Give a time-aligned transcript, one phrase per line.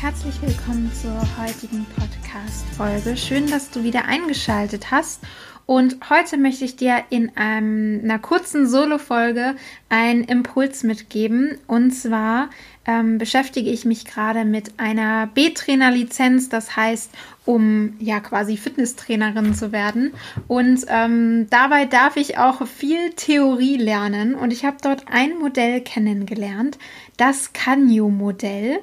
[0.00, 3.16] Herzlich willkommen zur heutigen Podcast-Folge.
[3.16, 5.24] Schön, dass du wieder eingeschaltet hast
[5.68, 9.54] und heute möchte ich dir in ähm, einer kurzen Solo-Folge
[9.90, 11.58] einen Impuls mitgeben.
[11.66, 12.48] Und zwar
[12.86, 17.10] ähm, beschäftige ich mich gerade mit einer B-Trainer-Lizenz, das heißt,
[17.44, 20.14] um ja quasi Fitnesstrainerin zu werden.
[20.46, 24.36] Und ähm, dabei darf ich auch viel Theorie lernen.
[24.36, 26.78] Und ich habe dort ein Modell kennengelernt,
[27.18, 28.78] das Canyo-Modell.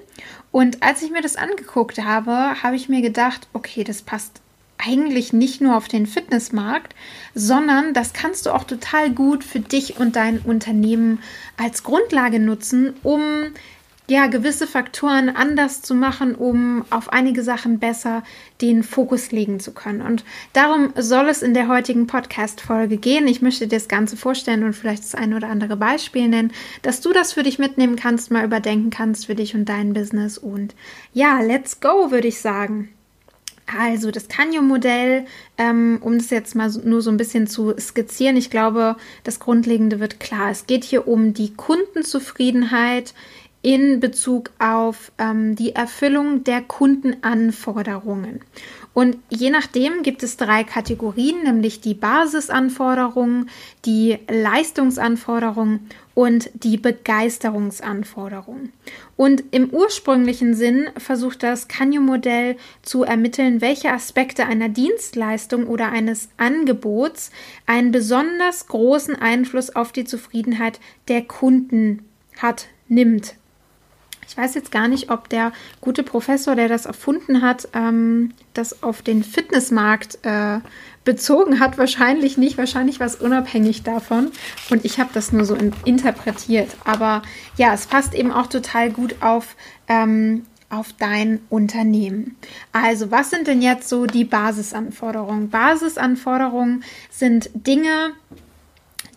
[0.52, 4.45] Und als ich mir das angeguckt habe, habe ich mir gedacht, okay, das passt
[4.78, 6.95] eigentlich nicht nur auf den Fitnessmarkt,
[7.34, 11.20] sondern das kannst du auch total gut für dich und dein Unternehmen
[11.58, 13.22] als Grundlage nutzen, um
[14.08, 18.23] ja gewisse Faktoren anders zu machen, um auf einige Sachen besser
[18.62, 20.02] den Fokus legen zu können.
[20.02, 20.23] Und
[20.54, 23.28] darum soll es in der heutigen Podcast-Folge gehen.
[23.28, 26.52] Ich möchte dir das Ganze vorstellen und vielleicht das eine oder andere Beispiel nennen,
[26.84, 30.38] dass du das für dich mitnehmen kannst, mal überdenken kannst für dich und dein Business.
[30.38, 30.76] Und
[31.14, 32.95] ja, let's go, würde ich sagen.
[33.66, 35.25] Also das Canyon-Modell,
[35.58, 39.39] ähm, um das jetzt mal so, nur so ein bisschen zu skizzieren, ich glaube, das
[39.39, 40.52] Grundlegende wird klar.
[40.52, 43.13] Es geht hier um die Kundenzufriedenheit
[43.64, 48.42] in Bezug auf ähm, die Erfüllung der Kundenanforderungen.
[48.95, 53.50] Und je nachdem gibt es drei Kategorien, nämlich die Basisanforderungen,
[53.83, 58.72] die Leistungsanforderungen und die Begeisterungsanforderungen.
[59.17, 66.30] Und im ursprünglichen Sinn versucht das Canyon-Modell zu ermitteln, welche Aspekte einer Dienstleistung oder eines
[66.38, 67.32] Angebots
[67.66, 70.80] einen besonders großen Einfluss auf die Zufriedenheit
[71.10, 72.05] der Kunden
[72.38, 73.36] hat, nimmt.
[74.27, 78.83] Ich weiß jetzt gar nicht, ob der gute Professor, der das erfunden hat, ähm, das
[78.83, 80.59] auf den Fitnessmarkt äh,
[81.03, 81.77] bezogen hat.
[81.77, 84.31] Wahrscheinlich nicht, wahrscheinlich war es unabhängig davon.
[84.69, 86.75] Und ich habe das nur so in, interpretiert.
[86.83, 87.21] Aber
[87.58, 89.55] ja, es passt eben auch total gut auf,
[89.87, 92.36] ähm, auf dein Unternehmen.
[92.73, 95.49] Also, was sind denn jetzt so die Basisanforderungen?
[95.49, 98.11] Basisanforderungen sind Dinge,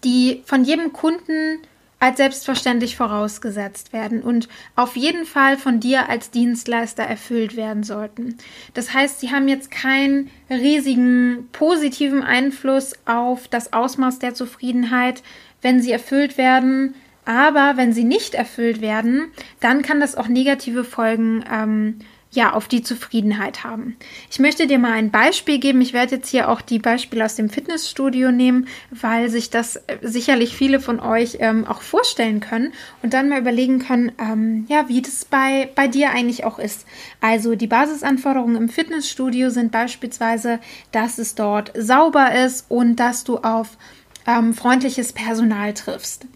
[0.04, 1.58] die von jedem Kunden
[2.00, 8.36] als selbstverständlich vorausgesetzt werden und auf jeden Fall von dir als Dienstleister erfüllt werden sollten.
[8.74, 15.22] Das heißt, sie haben jetzt keinen riesigen positiven Einfluss auf das Ausmaß der Zufriedenheit,
[15.60, 16.94] wenn sie erfüllt werden.
[17.24, 21.98] Aber wenn sie nicht erfüllt werden, dann kann das auch negative Folgen ähm,
[22.30, 23.96] ja, auf die Zufriedenheit haben.
[24.30, 25.80] Ich möchte dir mal ein Beispiel geben.
[25.80, 29.96] Ich werde jetzt hier auch die Beispiele aus dem Fitnessstudio nehmen, weil sich das äh,
[30.02, 32.72] sicherlich viele von euch ähm, auch vorstellen können
[33.02, 36.86] und dann mal überlegen können, ähm, ja, wie das bei, bei dir eigentlich auch ist.
[37.22, 40.58] Also die Basisanforderungen im Fitnessstudio sind beispielsweise,
[40.92, 43.78] dass es dort sauber ist und dass du auf
[44.26, 46.26] ähm, freundliches Personal triffst.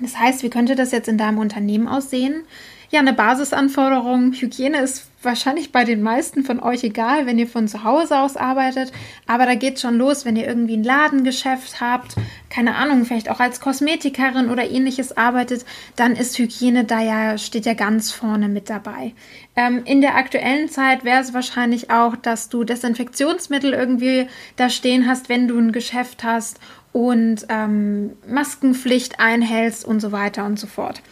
[0.00, 2.44] Das heißt, wie könnte das jetzt in deinem Unternehmen aussehen?
[2.92, 4.32] Ja, eine Basisanforderung.
[4.32, 8.36] Hygiene ist wahrscheinlich bei den meisten von euch egal, wenn ihr von zu Hause aus
[8.36, 8.90] arbeitet.
[9.28, 12.16] Aber da geht schon los, wenn ihr irgendwie ein Ladengeschäft habt,
[12.48, 15.64] keine Ahnung, vielleicht auch als Kosmetikerin oder ähnliches arbeitet,
[15.94, 19.14] dann ist Hygiene da ja, steht ja ganz vorne mit dabei.
[19.54, 24.26] Ähm, in der aktuellen Zeit wäre es wahrscheinlich auch, dass du Desinfektionsmittel irgendwie
[24.56, 26.58] da stehen hast, wenn du ein Geschäft hast
[26.92, 31.02] und ähm, Maskenpflicht einhältst und so weiter und so fort.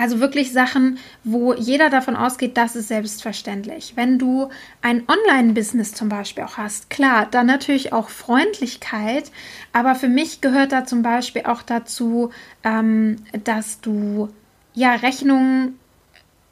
[0.00, 3.92] Also wirklich Sachen, wo jeder davon ausgeht, das ist selbstverständlich.
[3.96, 4.48] Wenn du
[4.80, 9.30] ein Online-Business zum Beispiel auch hast, klar, dann natürlich auch Freundlichkeit,
[9.74, 12.30] aber für mich gehört da zum Beispiel auch dazu,
[12.64, 14.30] ähm, dass du
[14.72, 15.78] ja Rechnungen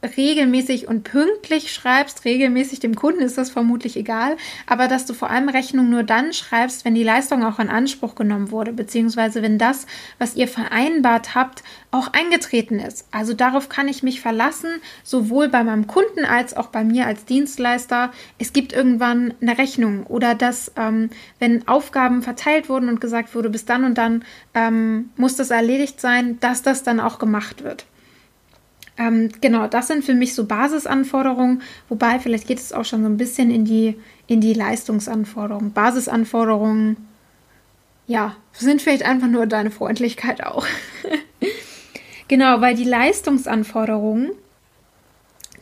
[0.03, 4.37] regelmäßig und pünktlich schreibst, regelmäßig dem Kunden ist das vermutlich egal,
[4.67, 8.15] aber dass du vor allem Rechnung nur dann schreibst, wenn die Leistung auch in Anspruch
[8.15, 9.87] genommen wurde, beziehungsweise wenn das,
[10.19, 13.09] was ihr vereinbart habt, auch eingetreten ist.
[13.11, 14.71] Also darauf kann ich mich verlassen,
[15.03, 18.13] sowohl bei meinem Kunden als auch bei mir als Dienstleister.
[18.39, 21.11] Es gibt irgendwann eine Rechnung oder dass, ähm,
[21.41, 24.25] wenn Aufgaben verteilt wurden und gesagt wurde, bis dann und dann
[24.55, 27.87] ähm, muss das erledigt sein, dass das dann auch gemacht wird.
[28.99, 33.09] Ähm, genau, das sind für mich so Basisanforderungen, wobei vielleicht geht es auch schon so
[33.09, 33.97] ein bisschen in die,
[34.27, 35.73] in die Leistungsanforderungen.
[35.73, 36.97] Basisanforderungen,
[38.09, 40.67] ja, sind vielleicht einfach nur deine Freundlichkeit auch.
[42.29, 44.33] genau, weil die Leistungsanforderungen,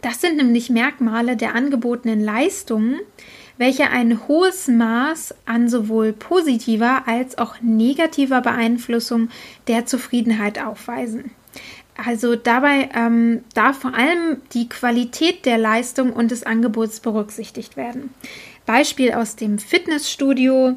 [0.00, 3.00] das sind nämlich Merkmale der angebotenen Leistungen,
[3.58, 9.28] welche ein hohes Maß an sowohl positiver als auch negativer Beeinflussung
[9.66, 11.32] der Zufriedenheit aufweisen.
[12.04, 18.14] Also dabei ähm, darf vor allem die Qualität der Leistung und des Angebots berücksichtigt werden.
[18.66, 20.76] Beispiel aus dem Fitnessstudio.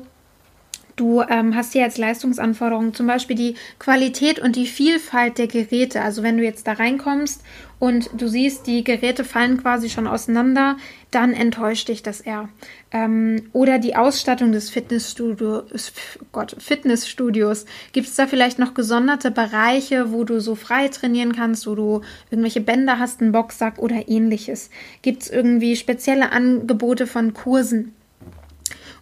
[0.95, 6.01] Du ähm, hast hier als Leistungsanforderung zum Beispiel die Qualität und die Vielfalt der Geräte.
[6.01, 7.41] Also wenn du jetzt da reinkommst
[7.79, 10.75] und du siehst, die Geräte fallen quasi schon auseinander,
[11.11, 12.49] dann enttäuscht dich das eher.
[12.91, 15.93] Ähm, oder die Ausstattung des Fitnessstudios,
[16.33, 17.65] Gott, Fitnessstudios.
[17.93, 22.01] Gibt es da vielleicht noch gesonderte Bereiche, wo du so frei trainieren kannst, wo du
[22.29, 24.69] irgendwelche Bänder hast, einen Boxsack oder ähnliches?
[25.01, 27.93] Gibt es irgendwie spezielle Angebote von Kursen?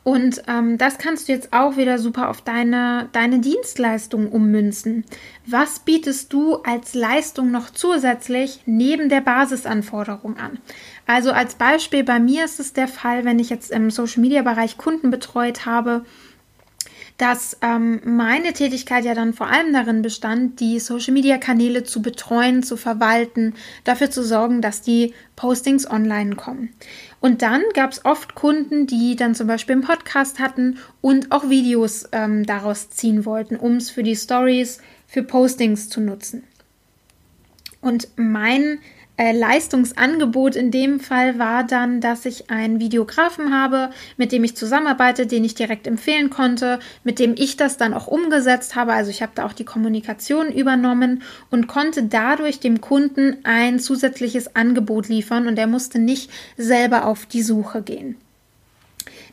[0.08, 5.04] Und ähm, das kannst du jetzt auch wieder super auf deine, deine Dienstleistung ummünzen.
[5.46, 10.60] Was bietest du als Leistung noch zusätzlich neben der Basisanforderung an?
[11.08, 15.12] Also als Beispiel bei mir ist es der Fall, wenn ich jetzt im Social-Media-Bereich Kunden
[15.12, 16.06] betreut habe,
[17.18, 22.78] dass ähm, meine Tätigkeit ja dann vor allem darin bestand, die Social-Media-Kanäle zu betreuen, zu
[22.78, 26.74] verwalten, dafür zu sorgen, dass die Postings online kommen.
[27.20, 31.50] Und dann gab es oft Kunden, die dann zum Beispiel einen Podcast hatten und auch
[31.50, 36.44] Videos ähm, daraus ziehen wollten, um es für die Stories, für Postings zu nutzen.
[37.82, 38.80] Und mein
[39.18, 44.56] äh, Leistungsangebot in dem Fall war dann, dass ich einen Videografen habe, mit dem ich
[44.56, 48.94] zusammenarbeite, den ich direkt empfehlen konnte, mit dem ich das dann auch umgesetzt habe.
[48.94, 54.56] Also ich habe da auch die Kommunikation übernommen und konnte dadurch dem Kunden ein zusätzliches
[54.56, 58.18] Angebot liefern und er musste nicht selber auf die Suche gehen.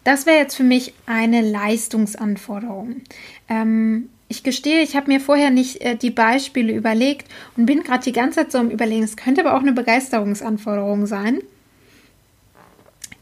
[0.02, 3.02] Das wäre jetzt für mich eine Leistungsanforderung.
[3.48, 8.04] Ähm, ich gestehe, ich habe mir vorher nicht äh, die Beispiele überlegt und bin gerade
[8.04, 9.02] die ganze Zeit so am Überlegen.
[9.02, 11.40] Es könnte aber auch eine Begeisterungsanforderung sein.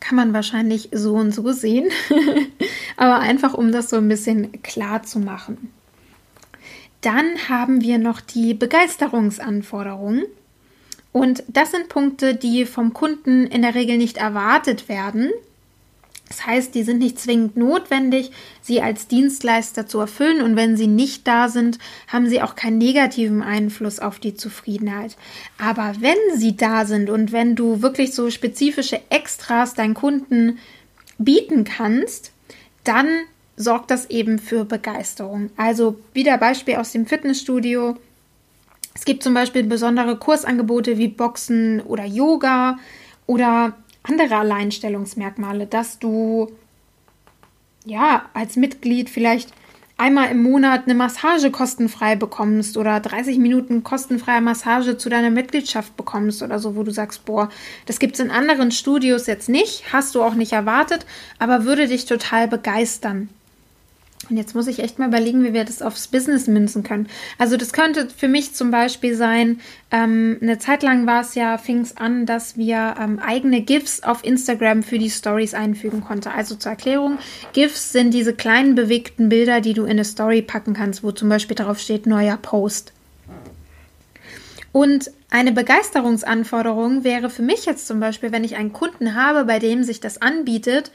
[0.00, 1.90] Kann man wahrscheinlich so und so sehen.
[2.96, 5.72] aber einfach, um das so ein bisschen klar zu machen.
[7.00, 10.24] Dann haben wir noch die Begeisterungsanforderungen.
[11.10, 15.30] Und das sind Punkte, die vom Kunden in der Regel nicht erwartet werden,
[16.32, 18.30] das heißt, die sind nicht zwingend notwendig,
[18.62, 22.78] sie als Dienstleister zu erfüllen und wenn sie nicht da sind, haben sie auch keinen
[22.78, 25.18] negativen Einfluss auf die Zufriedenheit.
[25.58, 30.58] Aber wenn sie da sind und wenn du wirklich so spezifische Extras deinen Kunden
[31.18, 32.32] bieten kannst,
[32.82, 33.08] dann
[33.58, 35.50] sorgt das eben für Begeisterung.
[35.58, 37.98] Also wieder Beispiel aus dem Fitnessstudio.
[38.94, 42.78] Es gibt zum Beispiel besondere Kursangebote wie Boxen oder Yoga
[43.26, 46.52] oder andere Alleinstellungsmerkmale, dass du
[47.84, 49.52] ja als Mitglied vielleicht
[49.96, 55.96] einmal im Monat eine Massage kostenfrei bekommst oder 30 Minuten kostenfreie Massage zu deiner Mitgliedschaft
[55.96, 57.50] bekommst oder so, wo du sagst, boah,
[57.86, 61.06] das gibt es in anderen Studios jetzt nicht, hast du auch nicht erwartet,
[61.38, 63.28] aber würde dich total begeistern.
[64.32, 67.06] Und jetzt muss ich echt mal überlegen, wie wir das aufs Business münzen können.
[67.36, 69.60] Also das könnte für mich zum Beispiel sein,
[69.90, 74.02] ähm, eine Zeit lang war es ja, fing es an, dass wir ähm, eigene GIFs
[74.02, 76.28] auf Instagram für die Stories einfügen konnten.
[76.28, 77.18] Also zur Erklärung,
[77.52, 81.28] GIFs sind diese kleinen bewegten Bilder, die du in eine Story packen kannst, wo zum
[81.28, 82.94] Beispiel darauf steht, neuer Post.
[84.72, 89.58] Und eine Begeisterungsanforderung wäre für mich jetzt zum Beispiel, wenn ich einen Kunden habe, bei
[89.58, 90.90] dem sich das anbietet,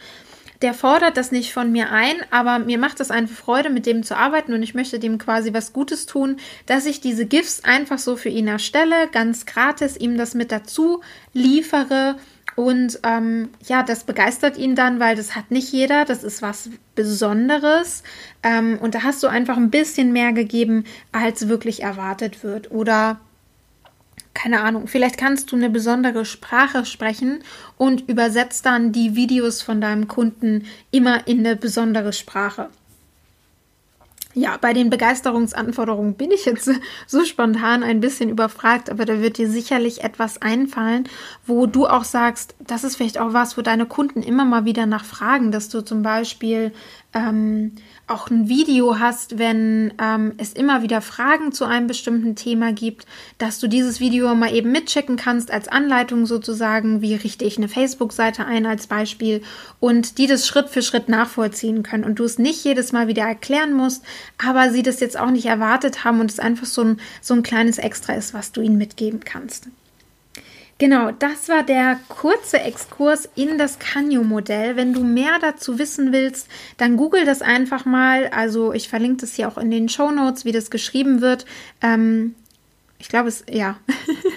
[0.61, 4.03] der fordert das nicht von mir ein, aber mir macht es eine Freude, mit dem
[4.03, 7.99] zu arbeiten und ich möchte dem quasi was Gutes tun, dass ich diese GIFs einfach
[7.99, 11.01] so für ihn erstelle, ganz gratis ihm das mit dazu
[11.33, 12.15] liefere.
[12.55, 16.71] Und ähm, ja, das begeistert ihn dann, weil das hat nicht jeder, das ist was
[16.95, 18.01] Besonderes.
[18.41, 22.71] Ähm, und da hast du einfach ein bisschen mehr gegeben, als wirklich erwartet wird.
[22.71, 23.19] Oder
[24.38, 27.39] keine Ahnung, vielleicht kannst du eine besondere Sprache sprechen
[27.75, 32.70] und übersetzt dann die Videos von deinem Kunden immer in eine besondere Sprache.
[34.36, 36.70] Ja, bei den Begeisterungsanforderungen bin ich jetzt
[37.08, 41.10] so spontan ein bisschen überfragt, aber da wird dir sicherlich etwas einfallen,
[41.48, 44.86] wo du auch sagst, das ist vielleicht auch was, wo deine Kunden immer mal wieder
[44.86, 46.72] nachfragen, dass du zum Beispiel
[47.13, 47.73] ähm,
[48.05, 53.05] auch ein Video hast, wenn ähm, es immer wieder Fragen zu einem bestimmten Thema gibt,
[53.37, 57.67] dass du dieses Video mal eben mitchecken kannst als Anleitung sozusagen, wie richte ich eine
[57.67, 59.41] Facebook-Seite ein als Beispiel
[59.79, 63.23] und die das Schritt für Schritt nachvollziehen können und du es nicht jedes Mal wieder
[63.23, 64.03] erklären musst,
[64.37, 67.43] aber sie das jetzt auch nicht erwartet haben und es einfach so ein, so ein
[67.43, 69.67] kleines Extra ist, was du ihnen mitgeben kannst.
[70.79, 74.75] Genau, das war der kurze Exkurs in das Canyo-Modell.
[74.75, 78.27] Wenn du mehr dazu wissen willst, dann google das einfach mal.
[78.27, 81.46] Also ich verlinke das hier auch in den Show Notes, wie das geschrieben wird.
[81.81, 82.36] Ähm,
[83.00, 83.79] ich glaube es, ja.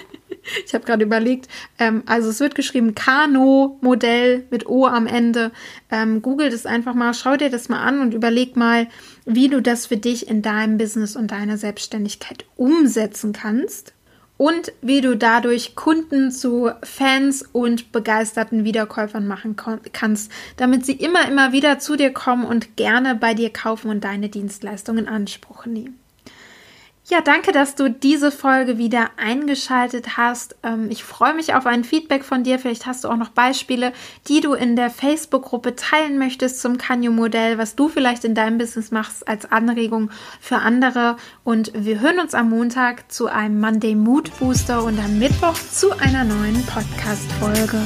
[0.65, 1.47] ich habe gerade überlegt.
[1.77, 5.51] Ähm, also es wird geschrieben Kano-Modell mit O am Ende.
[5.91, 8.87] Ähm, google das einfach mal, schau dir das mal an und überleg mal,
[9.25, 13.93] wie du das für dich in deinem Business und deiner Selbstständigkeit umsetzen kannst
[14.41, 19.55] und wie du dadurch Kunden zu Fans und begeisterten Wiederkäufern machen
[19.93, 24.03] kannst, damit sie immer, immer wieder zu dir kommen und gerne bei dir kaufen und
[24.03, 26.00] deine Dienstleistungen in Anspruch nehmen.
[27.11, 30.55] Ja, danke, dass du diese Folge wieder eingeschaltet hast.
[30.63, 32.57] Ähm, ich freue mich auf ein Feedback von dir.
[32.57, 33.91] Vielleicht hast du auch noch Beispiele,
[34.29, 38.91] die du in der Facebook-Gruppe teilen möchtest zum Canyo-Modell, was du vielleicht in deinem Business
[38.91, 41.17] machst als Anregung für andere.
[41.43, 45.91] Und wir hören uns am Montag zu einem Monday Mood Booster und am Mittwoch zu
[45.91, 47.81] einer neuen Podcast-Folge.